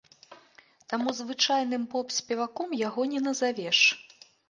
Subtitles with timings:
[0.93, 3.87] Таму звычайным поп-спеваком яго не назавеш.